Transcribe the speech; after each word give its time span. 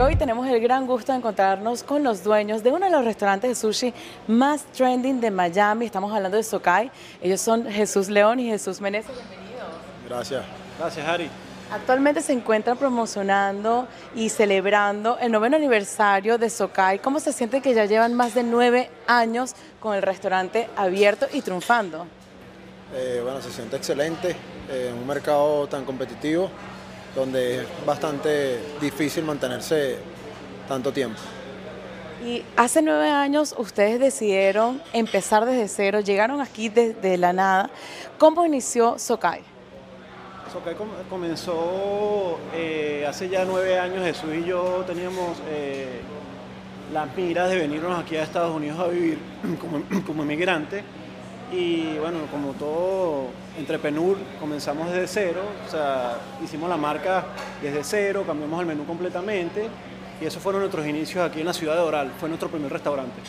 Hoy 0.00 0.14
tenemos 0.14 0.46
el 0.46 0.60
gran 0.60 0.86
gusto 0.86 1.10
de 1.10 1.18
encontrarnos 1.18 1.82
con 1.82 2.04
los 2.04 2.22
dueños 2.22 2.62
de 2.62 2.70
uno 2.70 2.86
de 2.86 2.92
los 2.92 3.04
restaurantes 3.04 3.50
de 3.50 3.54
sushi 3.56 3.92
más 4.28 4.62
trending 4.66 5.20
de 5.20 5.32
Miami. 5.32 5.86
Estamos 5.86 6.14
hablando 6.14 6.36
de 6.36 6.44
Sokai. 6.44 6.92
Ellos 7.20 7.40
son 7.40 7.66
Jesús 7.66 8.08
León 8.08 8.38
y 8.38 8.48
Jesús 8.48 8.80
Meneses. 8.80 9.10
Bienvenidos. 9.10 9.66
Gracias. 10.08 10.44
Gracias, 10.78 11.04
Harry. 11.04 11.28
Actualmente 11.72 12.20
se 12.22 12.32
encuentran 12.32 12.78
promocionando 12.78 13.88
y 14.14 14.28
celebrando 14.28 15.18
el 15.18 15.32
noveno 15.32 15.56
aniversario 15.56 16.38
de 16.38 16.48
Sokai. 16.48 17.00
¿Cómo 17.00 17.18
se 17.18 17.32
siente 17.32 17.60
que 17.60 17.74
ya 17.74 17.84
llevan 17.84 18.14
más 18.14 18.34
de 18.34 18.44
nueve 18.44 18.90
años 19.08 19.56
con 19.80 19.96
el 19.96 20.02
restaurante 20.02 20.68
abierto 20.76 21.26
y 21.32 21.42
triunfando? 21.42 22.06
Eh, 22.94 23.20
bueno, 23.24 23.42
se 23.42 23.50
siente 23.50 23.74
excelente 23.74 24.36
eh, 24.70 24.90
en 24.92 24.94
un 24.94 25.08
mercado 25.08 25.66
tan 25.66 25.84
competitivo 25.84 26.48
donde 27.14 27.62
es 27.62 27.66
bastante 27.86 28.58
difícil 28.80 29.24
mantenerse 29.24 29.96
tanto 30.66 30.92
tiempo. 30.92 31.18
Y 32.24 32.42
hace 32.56 32.82
nueve 32.82 33.08
años 33.10 33.54
ustedes 33.56 34.00
decidieron 34.00 34.82
empezar 34.92 35.46
desde 35.46 35.68
cero, 35.68 36.00
llegaron 36.00 36.40
aquí 36.40 36.68
desde 36.68 37.16
la 37.16 37.32
nada. 37.32 37.70
¿Cómo 38.18 38.44
inició 38.44 38.98
Sokai? 38.98 39.42
Sokai 40.52 40.74
comenzó 41.08 42.38
eh, 42.54 43.06
hace 43.08 43.28
ya 43.28 43.44
nueve 43.44 43.78
años. 43.78 44.04
Jesús 44.04 44.30
y 44.34 44.44
yo 44.44 44.84
teníamos 44.86 45.38
eh, 45.48 46.00
las 46.92 47.14
miras 47.16 47.50
de 47.50 47.56
venirnos 47.56 47.98
aquí 47.98 48.16
a 48.16 48.24
Estados 48.24 48.54
Unidos 48.54 48.80
a 48.80 48.88
vivir 48.88 49.18
como, 49.60 49.82
como 50.04 50.22
inmigrantes 50.24 50.82
y 51.52 51.96
bueno, 51.98 52.18
como 52.30 52.52
todo 52.52 53.28
entrepreneur, 53.58 54.16
comenzamos 54.38 54.90
desde 54.90 55.06
cero, 55.06 55.42
o 55.66 55.70
sea, 55.70 56.18
hicimos 56.44 56.68
la 56.68 56.76
marca 56.76 57.24
desde 57.62 57.82
cero, 57.84 58.24
cambiamos 58.26 58.60
el 58.60 58.66
menú 58.66 58.84
completamente 58.84 59.68
y 60.20 60.26
esos 60.26 60.42
fueron 60.42 60.60
nuestros 60.60 60.86
inicios 60.86 61.24
aquí 61.24 61.40
en 61.40 61.46
la 61.46 61.52
ciudad 61.52 61.74
de 61.74 61.80
Oral, 61.80 62.12
fue 62.18 62.28
nuestro 62.28 62.48
primer 62.48 62.70
restaurante. 62.70 63.20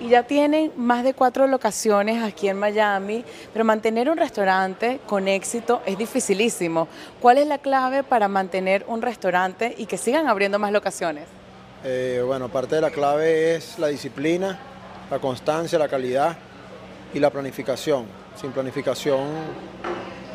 Y 0.00 0.10
ya 0.10 0.22
tienen 0.22 0.70
más 0.76 1.02
de 1.02 1.12
cuatro 1.12 1.48
locaciones 1.48 2.22
aquí 2.22 2.48
en 2.48 2.56
Miami, 2.56 3.24
pero 3.52 3.64
mantener 3.64 4.08
un 4.08 4.16
restaurante 4.16 5.00
con 5.06 5.26
éxito 5.26 5.82
es 5.84 5.98
dificilísimo. 5.98 6.86
¿Cuál 7.20 7.38
es 7.38 7.48
la 7.48 7.58
clave 7.58 8.04
para 8.04 8.28
mantener 8.28 8.84
un 8.86 9.02
restaurante 9.02 9.74
y 9.76 9.86
que 9.86 9.98
sigan 9.98 10.28
abriendo 10.28 10.60
más 10.60 10.70
locaciones? 10.70 11.24
Eh, 11.84 12.22
bueno, 12.24 12.48
parte 12.48 12.76
de 12.76 12.80
la 12.80 12.90
clave 12.90 13.56
es 13.56 13.76
la 13.78 13.88
disciplina, 13.88 14.58
la 15.10 15.18
constancia, 15.18 15.78
la 15.78 15.88
calidad 15.88 16.36
y 17.14 17.18
la 17.18 17.30
planificación. 17.30 18.06
Sin 18.40 18.52
planificación 18.52 19.26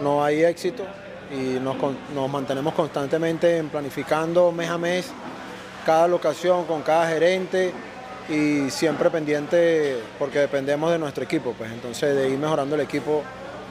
no 0.01 0.23
hay 0.23 0.43
éxito 0.43 0.83
y 1.31 1.59
nos, 1.59 2.29
mantenemos 2.29 2.73
constantemente 2.73 3.57
en 3.57 3.69
planificando 3.69 4.51
mes 4.51 4.69
a 4.69 4.77
mes 4.77 5.11
cada 5.85 6.07
locación 6.07 6.65
con 6.65 6.81
cada 6.81 7.07
gerente 7.07 7.73
y 8.29 8.69
siempre 8.69 9.09
pendiente 9.09 9.97
porque 10.17 10.39
dependemos 10.39 10.91
de 10.91 10.99
nuestro 10.99 11.23
equipo, 11.23 11.53
pues 11.57 11.71
entonces 11.71 12.15
de 12.15 12.29
ir 12.29 12.37
mejorando 12.37 12.75
el 12.75 12.81
equipo 12.81 13.21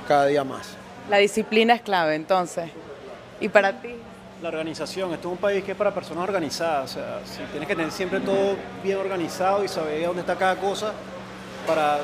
cada 0.06 0.26
día 0.26 0.44
más. 0.44 0.76
La 1.08 1.18
disciplina 1.18 1.74
es 1.74 1.82
clave 1.82 2.14
entonces. 2.14 2.70
¿Y 3.40 3.48
para 3.48 3.80
ti? 3.80 3.94
La 4.42 4.48
organización, 4.48 5.12
esto 5.12 5.28
es 5.28 5.32
un 5.32 5.38
país 5.38 5.62
que 5.64 5.72
es 5.72 5.76
para 5.76 5.94
personas 5.94 6.24
organizadas, 6.24 6.90
o 6.90 6.94
sea, 6.94 7.20
si 7.24 7.40
tienes 7.52 7.68
que 7.68 7.76
tener 7.76 7.92
siempre 7.92 8.18
todo 8.20 8.56
bien 8.82 8.98
organizado 8.98 9.64
y 9.64 9.68
saber 9.68 10.04
dónde 10.04 10.20
está 10.20 10.36
cada 10.36 10.56
cosa 10.56 10.92
para 11.66 11.98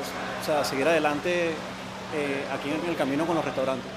seguir 0.63 0.87
adelante 0.87 1.49
eh, 1.49 2.43
aquí 2.53 2.69
en 2.69 2.89
el 2.89 2.95
camino 2.95 3.25
con 3.25 3.35
los 3.35 3.45
restaurantes. 3.45 3.89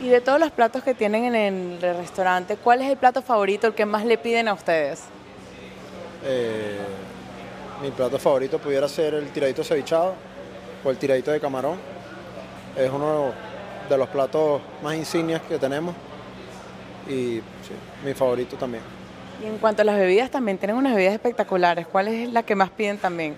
Y 0.00 0.08
de 0.08 0.20
todos 0.20 0.38
los 0.38 0.50
platos 0.52 0.82
que 0.84 0.94
tienen 0.94 1.24
en 1.34 1.78
el 1.82 1.96
restaurante, 1.96 2.56
¿cuál 2.56 2.82
es 2.82 2.90
el 2.90 2.96
plato 2.96 3.20
favorito, 3.20 3.66
el 3.66 3.74
que 3.74 3.84
más 3.84 4.04
le 4.04 4.16
piden 4.16 4.46
a 4.48 4.54
ustedes? 4.54 5.02
Eh, 6.24 6.78
mi 7.82 7.90
plato 7.90 8.18
favorito 8.18 8.58
pudiera 8.58 8.88
ser 8.88 9.14
el 9.14 9.28
tiradito 9.30 9.64
cevichado 9.64 10.14
o 10.84 10.90
el 10.90 10.98
tiradito 10.98 11.30
de 11.30 11.40
camarón. 11.40 11.78
Es 12.76 12.90
uno 12.90 13.32
de 13.88 13.98
los 13.98 14.08
platos 14.08 14.60
más 14.82 14.94
insignias 14.94 15.40
que 15.42 15.58
tenemos 15.58 15.94
y 17.08 17.40
mi 18.04 18.14
favorito 18.14 18.56
también. 18.56 18.82
Y 19.42 19.46
en 19.46 19.58
cuanto 19.58 19.82
a 19.82 19.84
las 19.84 19.96
bebidas, 19.96 20.30
también 20.30 20.58
tienen 20.58 20.76
unas 20.76 20.94
bebidas 20.94 21.14
espectaculares. 21.14 21.86
¿Cuál 21.86 22.08
es 22.08 22.32
la 22.32 22.42
que 22.42 22.54
más 22.54 22.70
piden 22.70 22.98
también? 22.98 23.36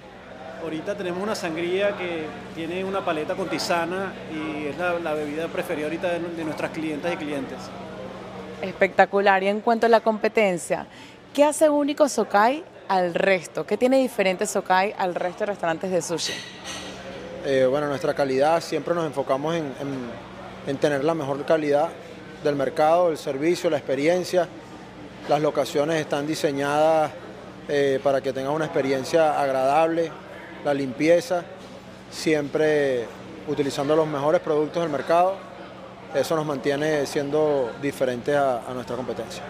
Ahorita 0.62 0.94
tenemos 0.94 1.22
una 1.22 1.34
sangría 1.34 1.96
que 1.96 2.26
tiene 2.54 2.84
una 2.84 3.02
paleta 3.02 3.34
con 3.34 3.48
tisana 3.48 4.12
y 4.30 4.66
es 4.66 4.76
la, 4.76 5.14
bebida 5.14 5.48
preferida 5.48 5.86
ahorita 5.86 6.18
de, 6.18 6.44
nuestras 6.44 6.70
clientes 6.70 7.12
y 7.12 7.16
clientes. 7.16 7.58
Espectacular. 8.60 9.42
Y 9.42 9.48
en 9.48 9.60
cuanto 9.60 9.86
a 9.86 9.88
la 9.88 10.00
competencia, 10.00 10.86
¿qué 11.32 11.44
hace 11.44 11.70
único 11.70 12.08
Sokai 12.08 12.62
al 12.88 13.14
resto? 13.14 13.64
¿Qué 13.64 13.78
tiene 13.78 13.98
diferente 13.98 14.44
Sokai 14.44 14.94
al 14.98 15.14
resto 15.14 15.40
de 15.40 15.46
restaurantes 15.46 15.90
de 15.90 16.02
sushi? 16.02 16.34
Eh, 17.46 17.66
bueno, 17.68 17.88
nuestra 17.88 18.12
calidad, 18.12 18.60
siempre 18.60 18.94
nos 18.94 19.06
enfocamos 19.06 19.54
en, 19.56 20.76
tener 20.76 21.02
la 21.04 21.14
mejor 21.14 21.42
calidad 21.46 21.88
del 22.44 22.54
mercado, 22.54 23.10
el 23.10 23.16
servicio, 23.16 23.70
la 23.70 23.78
experiencia. 23.78 24.46
Las 25.26 25.40
locaciones 25.40 25.96
están 26.00 26.26
diseñadas 26.26 27.10
eh, 27.66 27.98
para 28.02 28.20
que 28.20 28.34
tengan 28.34 28.52
una 28.52 28.66
experiencia 28.66 29.40
agradable, 29.40 30.10
la 30.64 30.74
limpieza, 30.74 31.44
siempre 32.10 33.06
utilizando 33.48 33.96
los 33.96 34.06
mejores 34.06 34.40
productos 34.40 34.82
del 34.82 34.90
mercado. 34.90 35.34
Eso 36.14 36.34
nos 36.36 36.44
mantiene 36.44 37.06
siendo 37.06 37.70
diferentes 37.80 38.34
a, 38.36 38.62
nuestra 38.74 38.96
competencia. 38.96 39.42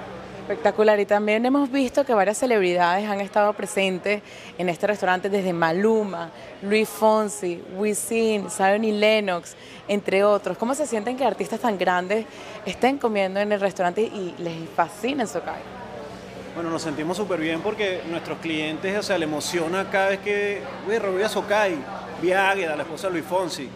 Espectacular. 0.42 0.98
Y 1.00 1.06
también 1.06 1.46
hemos 1.46 1.70
visto 1.70 2.04
que 2.04 2.12
varias 2.12 2.38
celebridades 2.38 3.08
han 3.08 3.20
estado 3.20 3.52
presentes 3.52 4.22
en 4.58 4.68
este 4.68 4.86
restaurante, 4.86 5.30
desde 5.30 5.52
Maluma, 5.52 6.30
Luis 6.62 6.88
Fonsi, 6.88 7.62
Wisin, 7.76 8.50
Zion 8.50 8.82
Lennox, 9.00 9.54
entre 9.88 10.24
otros. 10.24 10.58
¿Cómo 10.58 10.74
se 10.74 10.86
sienten 10.86 11.16
que 11.16 11.24
artistas 11.24 11.60
tan 11.60 11.78
grandes 11.78 12.26
estén 12.66 12.98
comiendo 12.98 13.40
en 13.40 13.52
el 13.52 13.60
restaurante 13.60 14.02
y 14.02 14.34
les 14.38 14.68
fascina 14.74 15.26
su 15.26 15.40
calle? 15.40 15.79
Bueno, 16.54 16.70
nos 16.70 16.82
sentimos 16.82 17.16
súper 17.16 17.38
bien 17.38 17.60
porque 17.60 18.02
nuestros 18.10 18.38
clientes, 18.38 18.98
o 18.98 19.02
sea, 19.02 19.16
le 19.16 19.24
emociona 19.24 19.88
cada 19.88 20.08
vez 20.08 20.18
que, 20.18 20.60
uy, 20.88 20.98
Rodrigo 20.98 21.28
Socay, 21.28 21.76
vi 22.20 22.32
a 22.32 22.50
Águeda, 22.50 22.74
la 22.74 22.82
esposa 22.82 23.06
de 23.06 23.12
Luis 23.12 23.24
Fonsi, 23.24 23.68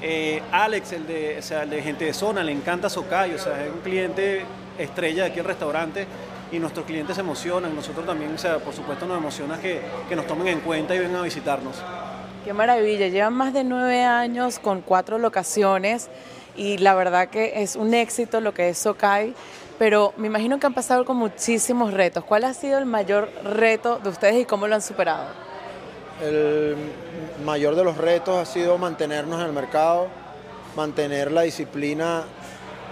eh, 0.00 0.40
Alex, 0.52 0.92
el 0.92 1.06
de, 1.08 1.38
o 1.40 1.42
sea, 1.42 1.66
de 1.66 1.82
gente 1.82 2.04
de 2.04 2.14
zona, 2.14 2.44
le 2.44 2.52
encanta 2.52 2.88
Socay, 2.88 3.34
o 3.34 3.38
sea, 3.38 3.64
es 3.64 3.72
un 3.72 3.80
cliente 3.80 4.44
estrella 4.78 5.24
de 5.24 5.30
aquí 5.30 5.40
el 5.40 5.44
restaurante 5.44 6.06
y 6.52 6.60
nuestros 6.60 6.86
clientes 6.86 7.16
se 7.16 7.20
emocionan, 7.20 7.74
nosotros 7.74 8.06
también, 8.06 8.32
o 8.32 8.38
sea, 8.38 8.58
por 8.58 8.74
supuesto 8.74 9.06
nos 9.06 9.18
emociona 9.18 9.60
que, 9.60 9.80
que 10.08 10.14
nos 10.14 10.26
tomen 10.26 10.46
en 10.46 10.60
cuenta 10.60 10.94
y 10.94 11.00
vengan 11.00 11.16
a 11.16 11.22
visitarnos. 11.22 11.76
Qué 12.44 12.52
maravilla, 12.52 13.08
llevan 13.08 13.34
más 13.34 13.52
de 13.52 13.64
nueve 13.64 14.04
años 14.04 14.60
con 14.60 14.82
cuatro 14.82 15.18
locaciones 15.18 16.08
y 16.56 16.78
la 16.78 16.94
verdad 16.94 17.28
que 17.28 17.62
es 17.62 17.74
un 17.74 17.92
éxito 17.92 18.40
lo 18.40 18.54
que 18.54 18.70
es 18.70 18.78
Socay 18.78 19.34
pero 19.80 20.12
me 20.18 20.26
imagino 20.26 20.60
que 20.60 20.66
han 20.66 20.74
pasado 20.74 21.06
con 21.06 21.16
muchísimos 21.16 21.94
retos. 21.94 22.22
¿Cuál 22.24 22.44
ha 22.44 22.52
sido 22.52 22.76
el 22.76 22.84
mayor 22.84 23.30
reto 23.42 23.98
de 23.98 24.10
ustedes 24.10 24.42
y 24.42 24.44
cómo 24.44 24.68
lo 24.68 24.74
han 24.74 24.82
superado? 24.82 25.28
El 26.22 26.76
mayor 27.46 27.74
de 27.74 27.82
los 27.82 27.96
retos 27.96 28.36
ha 28.36 28.44
sido 28.44 28.76
mantenernos 28.76 29.40
en 29.40 29.46
el 29.46 29.54
mercado, 29.54 30.08
mantener 30.76 31.32
la 31.32 31.42
disciplina 31.42 32.24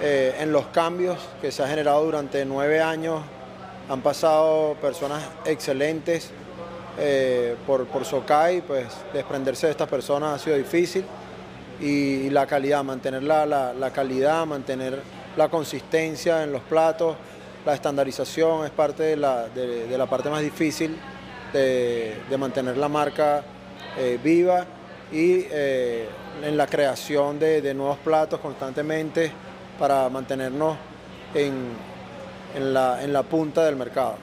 eh, 0.00 0.36
en 0.40 0.50
los 0.50 0.68
cambios 0.68 1.18
que 1.42 1.52
se 1.52 1.62
ha 1.62 1.68
generado 1.68 2.02
durante 2.06 2.42
nueve 2.46 2.80
años. 2.80 3.20
Han 3.90 4.00
pasado 4.00 4.74
personas 4.80 5.22
excelentes 5.44 6.30
eh, 6.98 7.54
por, 7.66 7.84
por 7.88 8.06
Socai, 8.06 8.62
pues 8.62 8.86
desprenderse 9.12 9.66
de 9.66 9.72
estas 9.72 9.90
personas 9.90 10.40
ha 10.40 10.42
sido 10.42 10.56
difícil 10.56 11.04
y, 11.82 12.30
la 12.30 12.46
calidad, 12.46 12.82
mantener 12.82 13.24
la, 13.24 13.44
la 13.44 13.90
calidad, 13.92 14.46
mantener 14.46 15.17
la 15.38 15.48
consistencia 15.48 16.42
en 16.42 16.50
los 16.50 16.62
platos, 16.62 17.16
la 17.64 17.72
estandarización 17.72 18.66
es 18.66 18.72
parte 18.72 19.04
de 19.04 19.16
la, 19.16 19.48
de, 19.48 19.96
la 19.96 20.06
parte 20.06 20.28
más 20.28 20.42
difícil 20.42 20.98
de, 21.52 22.16
mantener 22.36 22.76
la 22.76 22.88
marca 22.88 23.44
eh, 23.96 24.18
viva 24.22 24.66
y 25.12 25.46
eh, 25.50 26.08
en 26.42 26.56
la 26.56 26.66
creación 26.66 27.38
de, 27.38 27.72
nuevos 27.72 27.98
platos 27.98 28.40
constantemente 28.40 29.30
para 29.78 30.08
mantenernos 30.08 30.76
en, 31.32 31.68
en, 32.56 32.74
la, 32.74 33.02
en 33.04 33.12
la 33.12 33.22
punta 33.22 33.64
del 33.64 33.76
mercado. 33.76 34.16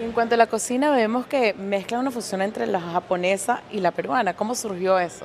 Y 0.00 0.02
en 0.02 0.10
cuanto 0.10 0.34
a 0.34 0.38
la 0.38 0.48
cocina, 0.48 0.90
vemos 0.90 1.26
que 1.26 1.54
mezcla 1.54 2.00
una 2.00 2.10
fusión 2.10 2.42
entre 2.42 2.66
la 2.66 2.80
japonesa 2.80 3.62
y 3.70 3.78
la 3.78 3.92
peruana. 3.92 4.34
¿Cómo 4.34 4.56
surgió 4.56 4.98
eso? 4.98 5.24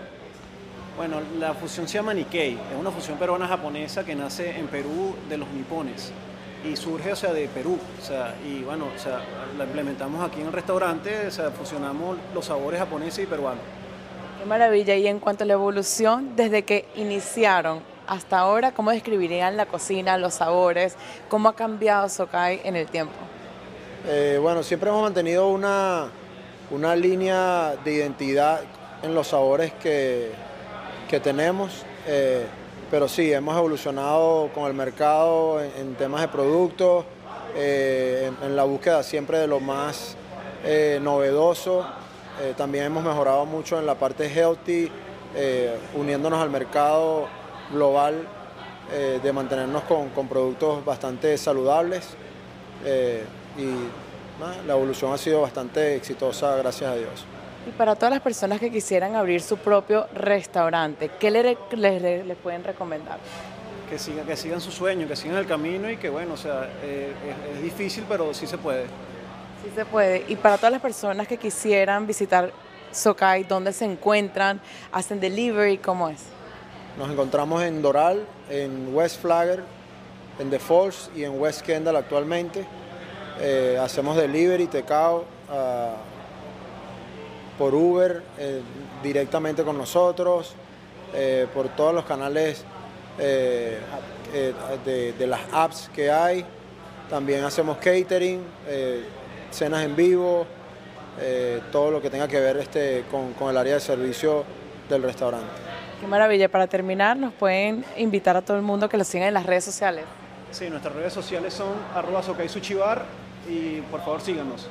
Bueno, 0.95 1.17
la 1.39 1.55
fusión 1.55 1.87
se 1.87 1.95
llama 1.95 2.13
Nikkei, 2.13 2.53
es 2.53 2.79
una 2.79 2.91
fusión 2.91 3.17
peruana-japonesa 3.17 4.05
que 4.05 4.13
nace 4.13 4.59
en 4.59 4.67
Perú 4.67 5.15
de 5.27 5.37
los 5.37 5.49
nipones 5.49 6.11
y 6.63 6.75
surge, 6.75 7.11
o 7.11 7.15
sea, 7.15 7.33
de 7.33 7.47
Perú, 7.47 7.79
o 7.99 8.05
sea, 8.05 8.35
y 8.45 8.61
bueno, 8.61 8.85
o 8.95 8.99
sea, 8.99 9.19
la 9.57 9.63
implementamos 9.63 10.23
aquí 10.23 10.41
en 10.41 10.47
el 10.47 10.53
restaurante, 10.53 11.27
o 11.27 11.31
sea, 11.31 11.49
fusionamos 11.49 12.17
los 12.35 12.45
sabores 12.45 12.79
japoneses 12.79 13.23
y 13.23 13.27
peruanos. 13.27 13.63
Qué 14.39 14.45
maravilla, 14.45 14.95
y 14.95 15.07
en 15.07 15.19
cuanto 15.19 15.43
a 15.43 15.47
la 15.47 15.53
evolución, 15.53 16.35
desde 16.35 16.61
que 16.61 16.85
iniciaron 16.95 17.81
hasta 18.05 18.37
ahora, 18.37 18.71
¿cómo 18.71 18.91
describirían 18.91 19.57
la 19.57 19.65
cocina, 19.65 20.17
los 20.19 20.35
sabores, 20.35 20.95
cómo 21.27 21.49
ha 21.49 21.55
cambiado 21.55 22.07
Sokai 22.07 22.61
en 22.63 22.75
el 22.75 22.85
tiempo? 22.87 23.15
Eh, 24.07 24.37
bueno, 24.39 24.61
siempre 24.61 24.89
hemos 24.89 25.01
mantenido 25.01 25.47
una, 25.47 26.07
una 26.69 26.95
línea 26.95 27.73
de 27.83 27.93
identidad 27.93 28.61
en 29.01 29.15
los 29.15 29.29
sabores 29.29 29.73
que, 29.73 30.31
que 31.13 31.19
tenemos, 31.19 31.85
eh, 32.07 32.43
pero 32.89 33.07
sí, 33.07 33.31
hemos 33.31 33.55
evolucionado 33.55 34.49
con 34.51 34.63
el 34.63 34.73
mercado 34.73 35.61
en, 35.61 35.93
temas 35.93 36.21
de 36.21 36.27
productos, 36.27 37.05
eh, 37.55 38.31
en, 38.41 38.55
la 38.55 38.63
búsqueda 38.63 39.03
siempre 39.03 39.37
de 39.37 39.45
lo 39.45 39.59
más 39.59 40.17
novedoso. 41.01 41.85
también 42.57 42.85
hemos 42.85 43.03
mejorado 43.03 43.45
mucho 43.45 43.77
en 43.77 43.85
la 43.85 43.93
parte 43.93 44.25
healthy, 44.25 44.89
uniéndonos 45.93 46.41
al 46.41 46.49
mercado 46.49 47.27
global 47.71 48.27
de 49.21 49.33
mantenernos 49.33 49.83
con, 49.83 50.09
con, 50.09 50.27
productos 50.27 50.83
bastante 50.83 51.37
saludables 51.37 52.15
y 52.83 54.65
la 54.65 54.73
evolución 54.73 55.13
ha 55.13 55.19
sido 55.19 55.41
bastante 55.41 55.95
exitosa, 55.95 56.55
gracias 56.55 56.89
a 56.89 56.95
Dios. 56.95 57.27
Y 57.65 57.71
para 57.71 57.95
todas 57.95 58.11
las 58.11 58.21
personas 58.21 58.59
que 58.59 58.69
quisieran 58.69 59.15
abrir 59.15 59.41
su 59.41 59.57
propio 59.57 60.07
restaurante, 60.13 61.11
¿qué 61.19 61.31
les 61.31 61.57
le, 61.71 62.35
pueden 62.35 62.63
recomendar? 62.63 63.19
Que 63.89 63.97
sigan, 63.97 64.25
que 64.25 64.35
sigan 64.35 64.59
su 64.59 64.71
sueño, 64.71 65.07
que 65.07 65.15
sigan 65.15 65.37
el 65.37 65.45
camino 65.45 65.89
y 65.89 65.97
que 65.97 66.09
bueno, 66.09 66.33
o 66.33 66.37
sea, 66.37 66.69
eh, 66.83 67.13
es, 67.55 67.61
difícil, 67.61 68.03
pero 68.07 68.33
sí 68.33 68.47
se 68.47 68.57
puede. 68.57 68.83
Sí 69.63 69.71
se 69.73 69.85
puede. 69.85 70.25
Y 70.27 70.35
para 70.35 70.57
todas 70.57 70.73
las 70.73 70.81
personas 70.81 71.27
que 71.27 71.37
quisieran 71.37 72.05
visitar 72.05 72.51
Sokai, 72.91 73.43
¿dónde 73.45 73.71
se 73.71 73.85
encuentran? 73.85 74.59
¿Hacen 74.91 75.19
delivery? 75.19 75.77
¿Cómo 75.77 76.09
es? 76.09 76.23
Nos 76.97 77.09
encontramos 77.09 77.63
en 77.63 77.81
Doral, 77.81 78.25
en 78.49 78.93
West 78.93 79.21
Flagger, 79.21 79.63
en 80.37 80.49
The 80.49 80.59
Falls 80.59 81.09
y 81.15 81.23
en 81.23 81.39
West 81.39 81.61
Kendall 81.61 81.95
actualmente. 81.95 82.65
Eh, 83.39 83.79
hacemos 83.81 84.17
delivery, 84.17 84.67
tecao 84.67 85.25
por 87.57 87.73
Uber 87.73 88.23
eh, 88.37 88.61
directamente 89.01 89.63
con 89.63 89.77
nosotros, 89.77 90.55
eh, 91.13 91.47
por 91.53 91.69
todos 91.69 91.93
los 91.93 92.05
canales 92.05 92.63
de, 93.17 93.79
las 95.27 95.41
apps 95.51 95.89
que 95.93 96.11
hay. 96.11 96.45
También 97.09 97.43
hacemos 97.43 97.77
catering, 97.77 98.41
cenas 99.51 99.83
en 99.83 99.95
vivo, 99.95 100.47
todo 101.71 101.91
lo 101.91 102.01
que 102.01 102.09
tenga 102.09 102.27
que 102.27 102.39
ver 102.39 102.57
este, 102.57 103.03
con, 103.11 103.33
con 103.33 103.51
el 103.51 103.57
área 103.57 103.75
de 103.75 103.79
servicio 103.79 104.43
del 104.89 105.03
restaurante. 105.03 105.47
Qué 106.03 106.07
maravilla. 106.07 106.49
Para 106.49 106.67
terminar, 106.67 107.15
nos 107.15 107.33
pueden 107.33 107.85
invitar 107.95 108.35
a 108.35 108.41
todo 108.41 108.57
el 108.57 108.63
mundo 108.63 108.89
que 108.89 108.97
lo 108.97 109.05
sigan 109.05 109.29
en 109.29 109.33
las 109.35 109.45
redes 109.45 109.63
sociales. 109.63 110.03
Sí, 110.51 110.69
nuestras 110.69 110.93
redes 110.93 111.13
sociales 111.13 111.53
son 111.53 111.69
arroba 111.95 112.21
Bar 112.77 113.05
y 113.49 113.79
por 113.89 114.01
favor 114.01 114.19
síganos. 114.19 114.67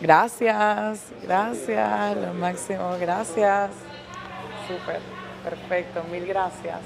Gracias, 0.00 1.00
gracias, 1.22 2.16
lo 2.16 2.34
máximo, 2.34 2.96
gracias. 3.00 3.70
Súper, 4.68 5.00
perfecto, 5.42 6.04
mil 6.10 6.26
gracias. 6.26 6.80